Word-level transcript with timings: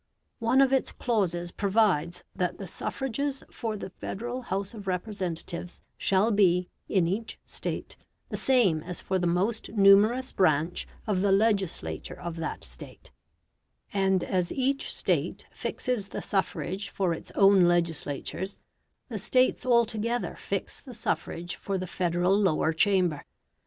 One 0.39 0.61
of 0.61 0.73
its 0.73 0.91
clauses 0.91 1.51
provides 1.51 2.23
that 2.35 2.57
the 2.57 2.65
suffrages 2.65 3.43
for 3.51 3.77
the 3.77 3.91
Federal 3.91 4.41
House 4.41 4.73
of 4.73 4.87
Representatives 4.87 5.79
shall 5.95 6.31
be, 6.31 6.69
in 6.89 7.07
each 7.07 7.37
State, 7.45 7.97
the 8.29 8.35
same 8.35 8.81
as 8.81 8.99
for 8.99 9.19
the 9.19 9.27
most 9.27 9.69
numerous 9.73 10.31
branch 10.31 10.87
of 11.05 11.21
the 11.21 11.31
legislature 11.31 12.19
of 12.19 12.37
that 12.37 12.63
State; 12.63 13.11
and 13.93 14.23
as 14.23 14.51
each 14.51 14.91
State 14.91 15.45
fixes 15.51 16.07
the 16.07 16.23
suffrage 16.23 16.89
for 16.89 17.13
its 17.13 17.29
own 17.35 17.65
legislatures, 17.65 18.57
the 19.07 19.19
States 19.19 19.67
altogether 19.67 20.35
fix 20.35 20.81
the 20.81 20.95
suffrage 20.95 21.55
for 21.55 21.77
the 21.77 21.85
Federal 21.85 22.35
Lower 22.35 22.73
Chamber. 22.73 23.23